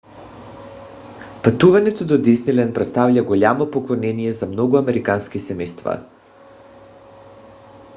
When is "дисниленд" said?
2.21-2.73